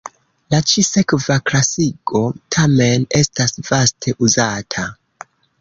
La 0.53 0.59
ĉi-sekva 0.71 1.35
klasigo 1.49 2.23
tamen 2.57 3.07
estas 3.23 3.55
vaste 3.71 4.19
uzata. 4.29 4.91